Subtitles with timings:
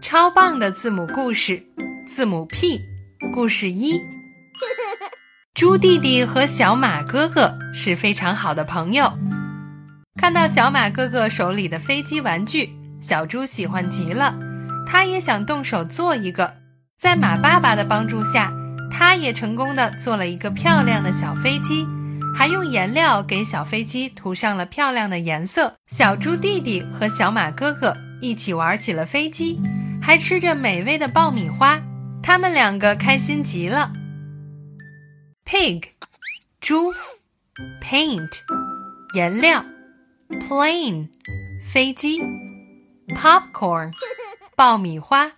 [0.00, 1.60] 超棒的字母故事，
[2.06, 2.80] 字母 P，
[3.34, 4.00] 故事一。
[5.54, 9.12] 猪弟弟和小马哥哥是非常好的朋友。
[10.20, 12.70] 看到小马哥哥手里的飞机玩具，
[13.00, 14.34] 小猪喜欢极了，
[14.86, 16.54] 他也想动手做一个。
[16.96, 18.52] 在马爸爸的帮助下，
[18.90, 21.86] 他也成功的做了一个漂亮的小飞机。
[22.34, 25.74] 还用颜料给小飞机涂上了漂亮的颜色。
[25.86, 29.60] 小猪弟弟和小马哥哥一起玩起了飞机，
[30.00, 31.80] 还吃着美味的爆米花。
[32.22, 33.92] 他们两个开心极了。
[35.44, 35.90] Pig，
[36.60, 36.92] 猪
[37.80, 38.32] ；paint，
[39.14, 39.64] 颜料
[40.30, 41.08] ；plane，
[41.72, 42.20] 飞机
[43.08, 43.92] ；popcorn，
[44.56, 45.30] 爆米花。